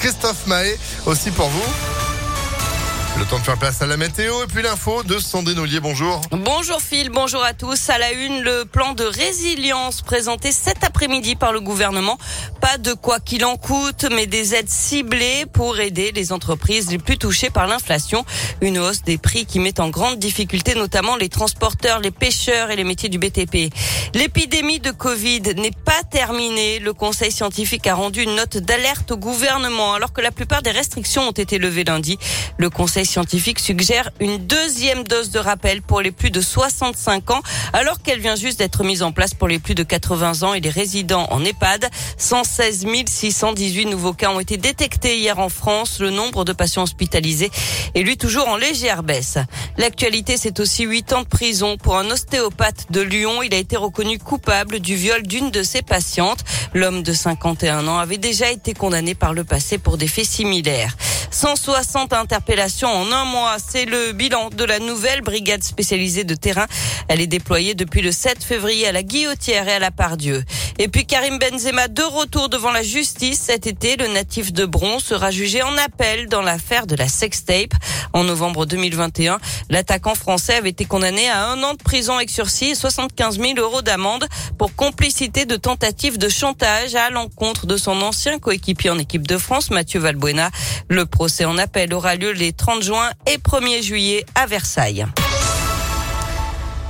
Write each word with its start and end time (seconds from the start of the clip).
Christophe 0.00 0.46
Mahé 0.46 0.78
aussi 1.06 1.30
pour 1.30 1.48
vous. 1.48 1.89
Le 3.18 3.26
temps 3.26 3.38
de 3.38 3.44
faire 3.44 3.58
place 3.58 3.82
à 3.82 3.86
la 3.86 3.98
météo 3.98 4.44
et 4.44 4.46
puis 4.46 4.62
l'info 4.62 5.02
de 5.02 5.18
Sandrine 5.18 5.58
Ollier. 5.58 5.80
Bonjour. 5.80 6.22
Bonjour 6.30 6.80
Phil, 6.80 7.10
bonjour 7.10 7.42
à 7.42 7.52
tous. 7.52 7.90
À 7.90 7.98
la 7.98 8.12
une, 8.12 8.40
le 8.40 8.64
plan 8.64 8.94
de 8.94 9.04
résilience 9.04 10.00
présenté 10.00 10.52
cet 10.52 10.84
après-midi 10.84 11.34
par 11.36 11.52
le 11.52 11.60
gouvernement. 11.60 12.16
Pas 12.62 12.78
de 12.78 12.94
quoi 12.94 13.20
qu'il 13.20 13.44
en 13.44 13.56
coûte, 13.56 14.06
mais 14.10 14.26
des 14.26 14.54
aides 14.54 14.70
ciblées 14.70 15.44
pour 15.52 15.80
aider 15.80 16.12
les 16.12 16.32
entreprises 16.32 16.90
les 16.90 16.98
plus 16.98 17.18
touchées 17.18 17.50
par 17.50 17.66
l'inflation. 17.66 18.24
Une 18.62 18.78
hausse 18.78 19.02
des 19.02 19.18
prix 19.18 19.44
qui 19.44 19.58
met 19.58 19.80
en 19.80 19.90
grande 19.90 20.18
difficulté 20.18 20.74
notamment 20.74 21.16
les 21.16 21.28
transporteurs, 21.28 21.98
les 22.00 22.12
pêcheurs 22.12 22.70
et 22.70 22.76
les 22.76 22.84
métiers 22.84 23.10
du 23.10 23.18
BTP. 23.18 23.74
L'épidémie 24.14 24.80
de 24.80 24.92
Covid 24.92 25.42
n'est 25.56 25.72
pas 25.84 26.02
terminée. 26.10 26.78
Le 26.78 26.94
conseil 26.94 27.32
scientifique 27.32 27.86
a 27.86 27.94
rendu 27.94 28.22
une 28.22 28.36
note 28.36 28.56
d'alerte 28.56 29.10
au 29.10 29.16
gouvernement 29.16 29.94
alors 29.94 30.12
que 30.12 30.20
la 30.22 30.30
plupart 30.30 30.62
des 30.62 30.70
restrictions 30.70 31.28
ont 31.28 31.32
été 31.32 31.58
levées 31.58 31.84
lundi. 31.84 32.18
Le 32.56 32.70
conseil 32.70 32.99
scientifique 33.04 33.58
suggère 33.58 34.10
une 34.20 34.38
deuxième 34.38 35.04
dose 35.04 35.30
de 35.30 35.38
rappel 35.38 35.82
pour 35.82 36.00
les 36.00 36.10
plus 36.10 36.30
de 36.30 36.40
65 36.40 37.30
ans, 37.30 37.42
alors 37.72 38.02
qu'elle 38.02 38.20
vient 38.20 38.36
juste 38.36 38.58
d'être 38.58 38.84
mise 38.84 39.02
en 39.02 39.12
place 39.12 39.34
pour 39.34 39.48
les 39.48 39.58
plus 39.58 39.74
de 39.74 39.82
80 39.82 40.42
ans 40.42 40.54
et 40.54 40.60
les 40.60 40.70
résidents 40.70 41.26
en 41.30 41.44
EHPAD. 41.44 41.88
116 42.16 42.86
618 43.06 43.86
nouveaux 43.86 44.12
cas 44.12 44.30
ont 44.30 44.40
été 44.40 44.56
détectés 44.56 45.18
hier 45.18 45.38
en 45.38 45.48
France. 45.48 46.00
Le 46.00 46.10
nombre 46.10 46.44
de 46.44 46.52
patients 46.52 46.82
hospitalisés 46.82 47.50
est 47.94 48.02
lui 48.02 48.16
toujours 48.16 48.48
en 48.48 48.56
légère 48.56 49.02
baisse. 49.02 49.38
L'actualité, 49.76 50.36
c'est 50.36 50.60
aussi 50.60 50.84
8 50.84 51.12
ans 51.12 51.22
de 51.22 51.28
prison 51.28 51.76
pour 51.76 51.96
un 51.96 52.10
ostéopathe 52.10 52.86
de 52.90 53.00
Lyon. 53.00 53.42
Il 53.42 53.54
a 53.54 53.58
été 53.58 53.76
reconnu 53.76 54.18
coupable 54.18 54.80
du 54.80 54.94
viol 54.94 55.22
d'une 55.22 55.50
de 55.50 55.62
ses 55.62 55.82
patientes. 55.82 56.44
L'homme 56.74 57.02
de 57.02 57.12
51 57.12 57.86
ans 57.88 57.98
avait 57.98 58.18
déjà 58.18 58.50
été 58.50 58.74
condamné 58.74 59.14
par 59.14 59.34
le 59.34 59.44
passé 59.44 59.78
pour 59.78 59.96
des 59.96 60.08
faits 60.08 60.26
similaires. 60.26 60.96
160 61.30 62.12
interpellations 62.12 62.88
en 62.88 63.12
un 63.12 63.24
mois. 63.24 63.56
C'est 63.64 63.84
le 63.84 64.12
bilan 64.12 64.50
de 64.50 64.64
la 64.64 64.78
nouvelle 64.78 65.20
brigade 65.22 65.62
spécialisée 65.62 66.24
de 66.24 66.34
terrain. 66.34 66.66
Elle 67.08 67.20
est 67.20 67.26
déployée 67.26 67.74
depuis 67.74 68.02
le 68.02 68.12
7 68.12 68.42
février 68.42 68.86
à 68.86 68.92
la 68.92 69.02
Guillotière 69.02 69.68
et 69.68 69.72
à 69.72 69.78
la 69.78 69.90
Pardieu. 69.90 70.44
Et 70.78 70.88
puis 70.88 71.06
Karim 71.06 71.38
Benzema 71.38 71.88
de 71.88 72.02
retour 72.02 72.48
devant 72.48 72.72
la 72.72 72.82
justice 72.82 73.40
cet 73.40 73.66
été. 73.66 73.96
Le 73.96 74.08
natif 74.08 74.52
de 74.52 74.64
Bron 74.64 74.98
sera 74.98 75.30
jugé 75.30 75.62
en 75.62 75.76
appel 75.76 76.28
dans 76.28 76.42
l'affaire 76.42 76.86
de 76.86 76.96
la 76.96 77.08
sextape. 77.08 77.74
En 78.12 78.24
novembre 78.24 78.66
2021, 78.66 79.38
l'attaquant 79.68 80.16
français 80.16 80.54
avait 80.54 80.70
été 80.70 80.84
condamné 80.84 81.28
à 81.28 81.46
un 81.46 81.62
an 81.62 81.74
de 81.74 81.82
prison 81.82 82.16
avec 82.16 82.30
sursis 82.30 82.70
et 82.70 82.74
75 82.74 83.38
000 83.38 83.54
euros 83.58 83.82
d'amende 83.82 84.26
pour 84.58 84.74
complicité 84.74 85.44
de 85.46 85.56
tentative 85.56 86.18
de 86.18 86.28
chantage 86.28 86.96
à 86.96 87.10
l'encontre 87.10 87.66
de 87.66 87.76
son 87.76 88.02
ancien 88.02 88.38
coéquipier 88.38 88.90
en 88.90 88.98
équipe 88.98 89.26
de 89.26 89.38
France, 89.38 89.70
Mathieu 89.70 90.00
Valbuena. 90.00 90.50
Le 90.88 91.06
procès 91.20 91.44
en 91.44 91.58
appel 91.58 91.92
aura 91.92 92.14
lieu 92.14 92.32
les 92.32 92.54
30 92.54 92.82
juin 92.82 93.10
et 93.26 93.36
1er 93.36 93.82
juillet 93.82 94.24
à 94.34 94.46
Versailles. 94.46 95.04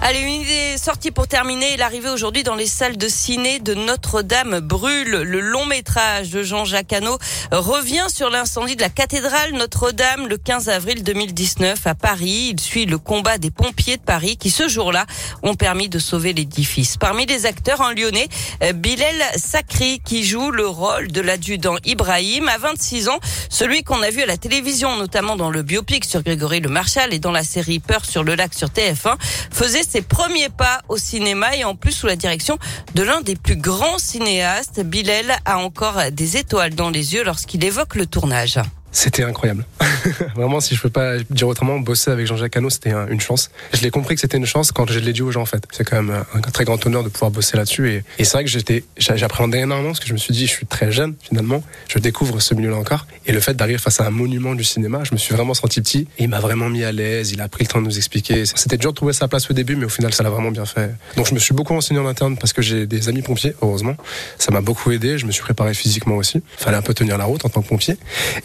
Allez, 0.00 0.20
une 0.20 0.42
idée 0.42 0.78
sortie 0.78 1.10
pour 1.10 1.26
terminer. 1.26 1.76
L'arrivée 1.76 2.08
aujourd'hui 2.08 2.44
dans 2.44 2.54
les 2.54 2.68
salles 2.68 2.96
de 2.96 3.08
ciné 3.08 3.58
de 3.58 3.74
Notre-Dame 3.74 4.60
brûle. 4.60 5.10
Le 5.10 5.40
long 5.40 5.66
métrage 5.66 6.30
de 6.30 6.44
Jean-Jacques 6.44 6.92
Hano 6.92 7.18
revient 7.50 8.06
sur 8.08 8.30
l'incendie 8.30 8.76
de 8.76 8.80
la 8.80 8.90
cathédrale 8.90 9.54
Notre-Dame 9.54 10.28
le 10.28 10.38
15 10.38 10.68
avril 10.68 11.02
2019 11.02 11.84
à 11.84 11.96
Paris. 11.96 12.50
Il 12.52 12.60
suit 12.60 12.86
le 12.86 12.98
combat 12.98 13.38
des 13.38 13.50
pompiers 13.50 13.96
de 13.96 14.02
Paris 14.02 14.36
qui, 14.36 14.50
ce 14.50 14.68
jour-là, 14.68 15.04
ont 15.42 15.56
permis 15.56 15.88
de 15.88 15.98
sauver 15.98 16.32
l'édifice. 16.32 16.96
Parmi 16.96 17.26
les 17.26 17.44
acteurs, 17.44 17.82
un 17.82 17.92
lyonnais, 17.92 18.28
euh, 18.62 18.72
Bilal 18.72 19.20
Sakri, 19.34 20.00
qui 20.04 20.24
joue 20.24 20.52
le 20.52 20.68
rôle 20.68 21.08
de 21.08 21.20
l'adjudant 21.20 21.74
Ibrahim 21.84 22.48
à 22.48 22.56
26 22.56 23.08
ans. 23.08 23.18
Celui 23.50 23.82
qu'on 23.82 24.00
a 24.02 24.10
vu 24.10 24.22
à 24.22 24.26
la 24.26 24.36
télévision, 24.36 24.96
notamment 24.96 25.34
dans 25.34 25.50
le 25.50 25.62
biopic 25.62 26.04
sur 26.04 26.22
Grégory 26.22 26.60
Le 26.60 26.68
Marchal 26.68 27.12
et 27.12 27.18
dans 27.18 27.32
la 27.32 27.42
série 27.42 27.80
Peur 27.80 28.04
sur 28.04 28.22
le 28.22 28.36
lac 28.36 28.54
sur 28.54 28.68
TF1, 28.68 29.16
faisait 29.50 29.87
ses 29.88 30.02
premiers 30.02 30.50
pas 30.50 30.82
au 30.88 30.98
cinéma 30.98 31.56
et 31.56 31.64
en 31.64 31.74
plus 31.74 31.92
sous 31.92 32.06
la 32.06 32.16
direction 32.16 32.58
de 32.94 33.02
l'un 33.02 33.20
des 33.22 33.36
plus 33.36 33.56
grands 33.56 33.98
cinéastes. 33.98 34.80
Bilal 34.80 35.38
a 35.44 35.58
encore 35.58 36.10
des 36.12 36.36
étoiles 36.36 36.74
dans 36.74 36.90
les 36.90 37.14
yeux 37.14 37.24
lorsqu'il 37.24 37.64
évoque 37.64 37.94
le 37.94 38.06
tournage. 38.06 38.60
C'était 38.90 39.22
incroyable. 39.22 39.64
Vraiment, 40.34 40.60
si 40.60 40.74
je 40.74 40.80
peux 40.80 40.90
pas 40.90 41.18
dire 41.30 41.48
autrement, 41.48 41.78
bosser 41.78 42.10
avec 42.10 42.26
Jean-Jacques 42.26 42.56
Hano, 42.56 42.70
c'était 42.70 42.92
une 43.10 43.20
chance. 43.20 43.50
Je 43.74 43.82
l'ai 43.82 43.90
compris 43.90 44.14
que 44.14 44.20
c'était 44.20 44.38
une 44.38 44.46
chance 44.46 44.72
quand 44.72 44.90
je 44.90 44.98
l'ai 44.98 45.12
dit 45.12 45.22
aux 45.22 45.30
gens, 45.30 45.42
en 45.42 45.46
fait. 45.46 45.64
C'est 45.70 45.84
quand 45.84 46.02
même 46.02 46.24
un 46.34 46.40
très 46.40 46.64
grand 46.64 46.84
honneur 46.86 47.04
de 47.04 47.08
pouvoir 47.08 47.30
bosser 47.30 47.56
là-dessus. 47.56 47.90
Et, 47.90 48.24
c'est 48.24 48.32
vrai 48.32 48.44
que 48.44 48.50
j'étais, 48.50 48.84
j'appréhendais 48.96 49.60
énormément 49.60 49.90
parce 49.90 50.00
que 50.00 50.06
je 50.06 50.12
me 50.12 50.18
suis 50.18 50.32
dit, 50.32 50.46
je 50.46 50.52
suis 50.52 50.66
très 50.66 50.90
jeune, 50.90 51.14
finalement. 51.22 51.62
Je 51.88 51.98
découvre 51.98 52.40
ce 52.40 52.54
milieu-là 52.54 52.76
encore. 52.76 53.06
Et 53.26 53.32
le 53.32 53.40
fait 53.40 53.54
d'arriver 53.54 53.78
face 53.78 54.00
à 54.00 54.06
un 54.06 54.10
monument 54.10 54.54
du 54.54 54.64
cinéma, 54.64 55.04
je 55.04 55.12
me 55.12 55.18
suis 55.18 55.34
vraiment 55.34 55.54
senti 55.54 55.80
petit. 55.80 56.08
Et 56.18 56.24
il 56.24 56.28
m'a 56.28 56.40
vraiment 56.40 56.68
mis 56.68 56.84
à 56.84 56.92
l'aise. 56.92 57.32
Il 57.32 57.40
a 57.40 57.48
pris 57.48 57.64
le 57.64 57.68
temps 57.68 57.80
de 57.80 57.86
nous 57.86 57.96
expliquer. 57.96 58.44
C'était 58.46 58.78
dur 58.78 58.92
de 58.92 58.96
trouver 58.96 59.12
sa 59.12 59.28
place 59.28 59.50
au 59.50 59.54
début, 59.54 59.76
mais 59.76 59.84
au 59.84 59.90
final, 59.90 60.14
ça 60.14 60.22
l'a 60.22 60.30
vraiment 60.30 60.50
bien 60.50 60.66
fait. 60.66 60.94
Donc, 61.16 61.26
je 61.26 61.34
me 61.34 61.38
suis 61.38 61.54
beaucoup 61.54 61.74
renseigné 61.74 62.00
en 62.00 62.06
interne 62.06 62.36
parce 62.36 62.52
que 62.52 62.62
j'ai 62.62 62.86
des 62.86 63.08
amis 63.08 63.22
pompiers, 63.22 63.54
heureusement. 63.60 63.96
Ça 64.38 64.50
m'a 64.50 64.60
beaucoup 64.60 64.90
aidé. 64.92 65.18
Je 65.18 65.26
me 65.26 65.32
suis 65.32 65.42
préparé 65.42 65.74
physiquement 65.74 66.16
aussi. 66.16 66.42
Fallait 66.56 66.76
un 66.76 66.82
peu 66.82 66.94
tenir 66.94 67.18
la 67.18 67.24
route 67.24 67.44
en 67.44 67.48
tant 67.48 67.60
que 67.60 67.68
pompier. 67.68 67.96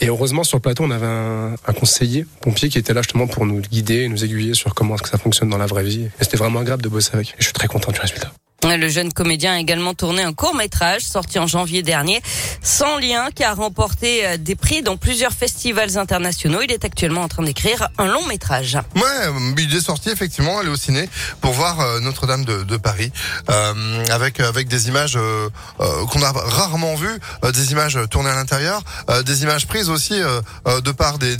Et 0.01 0.07
heureusement, 0.07 0.32
sur 0.41 0.57
le 0.57 0.61
plateau, 0.61 0.83
on 0.83 0.89
avait 0.89 1.05
un, 1.05 1.55
conseiller 1.79 2.25
pompier 2.41 2.69
qui 2.69 2.79
était 2.79 2.93
là 2.93 3.01
justement 3.01 3.27
pour 3.27 3.45
nous 3.45 3.61
guider, 3.61 4.07
nous 4.07 4.23
aiguiller 4.23 4.55
sur 4.55 4.73
comment 4.73 4.97
ça 4.97 5.19
fonctionne 5.19 5.49
dans 5.49 5.59
la 5.59 5.67
vraie 5.67 5.83
vie. 5.83 6.05
Et 6.05 6.23
c'était 6.23 6.37
vraiment 6.37 6.61
agréable 6.61 6.81
de 6.81 6.89
bosser 6.89 7.11
avec. 7.13 7.29
Et 7.29 7.35
je 7.37 7.43
suis 7.43 7.53
très 7.53 7.67
content 7.67 7.91
du 7.91 7.99
résultat. 7.99 8.31
Le 8.77 8.89
jeune 8.89 9.13
comédien 9.13 9.53
a 9.53 9.59
également 9.59 9.93
tourné 9.93 10.23
un 10.23 10.33
court 10.33 10.55
métrage 10.55 11.01
sorti 11.01 11.39
en 11.39 11.47
janvier 11.47 11.83
dernier, 11.83 12.21
Sans 12.61 12.97
lien, 12.97 13.29
qui 13.33 13.43
a 13.43 13.53
remporté 13.53 14.25
euh, 14.25 14.37
des 14.37 14.55
prix 14.55 14.81
dans 14.81 14.97
plusieurs 14.97 15.33
festivals 15.33 15.97
internationaux. 15.97 16.61
Il 16.63 16.71
est 16.71 16.85
actuellement 16.85 17.21
en 17.21 17.27
train 17.27 17.43
d'écrire 17.43 17.87
un 17.97 18.07
long 18.07 18.25
métrage. 18.27 18.77
Ouais, 18.95 19.53
il 19.57 19.75
est 19.75 19.81
sorti 19.81 20.09
effectivement, 20.09 20.59
aller 20.59 20.69
au 20.69 20.75
ciné 20.75 21.09
pour 21.41 21.53
voir 21.53 21.79
euh, 21.79 21.99
Notre-Dame 21.99 22.45
de, 22.45 22.77
Paris, 22.77 23.11
euh, 23.49 24.05
avec 24.11 24.39
avec 24.39 24.67
des 24.67 24.87
images 24.87 25.15
euh, 25.15 25.49
euh 25.79 26.05
qu'on 26.07 26.21
a 26.21 26.31
rarement 26.31 26.95
vues, 26.95 27.19
des 27.53 27.71
images 27.71 27.97
tournées 28.09 28.29
à 28.29 28.35
l'intérieur, 28.35 28.83
des 29.25 29.43
images 29.43 29.67
prises 29.67 29.89
aussi 29.89 30.19
de 30.19 30.91
part 30.91 31.17
des 31.17 31.37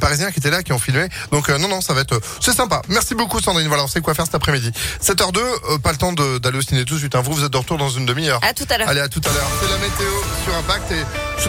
Parisiens 0.00 0.30
qui 0.30 0.40
étaient 0.40 0.50
là, 0.50 0.62
qui 0.62 0.72
ont 0.72 0.78
filmé. 0.78 1.08
Donc 1.32 1.48
non, 1.48 1.68
non, 1.68 1.80
ça 1.80 1.94
va 1.94 2.02
être, 2.02 2.20
c'est 2.40 2.52
sympa. 2.52 2.82
Merci 2.88 3.14
beaucoup 3.14 3.40
Sandrine. 3.40 3.68
Voilà, 3.68 3.84
on 3.84 3.88
sait 3.88 4.00
quoi 4.00 4.14
faire 4.14 4.26
cet 4.26 4.34
après-midi. 4.34 4.72
7h02 5.02 5.40
le 5.92 5.98
temps 6.00 6.12
d'aller 6.12 6.58
au 6.58 6.62
ciné 6.62 6.84
tout 6.84 6.94
de 6.94 6.98
suite. 6.98 7.14
Hein. 7.14 7.20
Vous, 7.20 7.32
vous 7.32 7.44
êtes 7.44 7.52
de 7.52 7.56
retour 7.56 7.76
dans 7.76 7.90
une 7.90 8.06
demi-heure. 8.06 8.40
À 8.42 8.54
tout 8.54 8.64
à 8.70 8.78
l'heure. 8.78 8.88
Allez, 8.88 9.00
à 9.00 9.08
tout 9.08 9.20
à 9.24 9.32
l'heure. 9.32 9.50
C'est 9.60 9.70
la 9.70 9.78
météo 9.78 10.10
sur 10.44 10.54
Impact 10.56 10.90
et 10.92 11.30